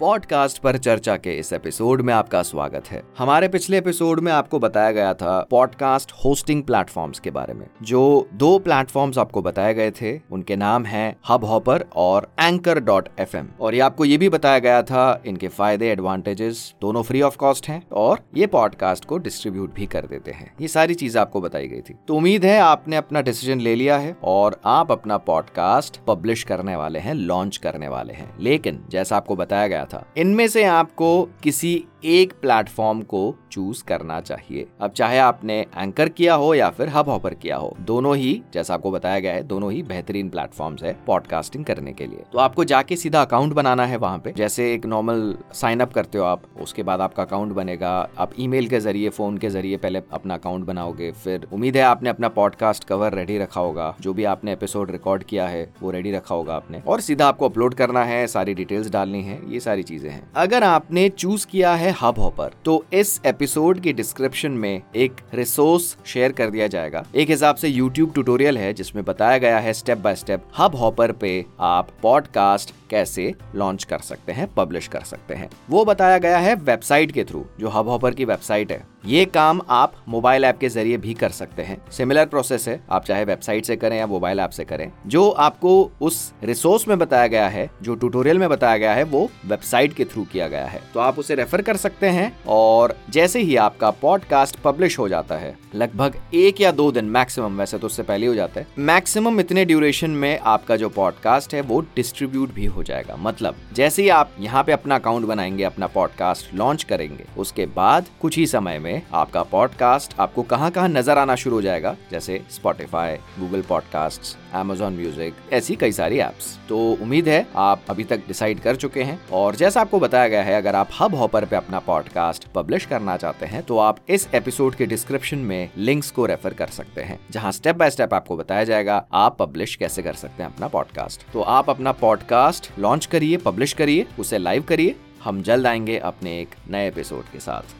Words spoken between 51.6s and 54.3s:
है आपने अपना पॉडकास्ट कवर रेडी रखा होगा। जो भी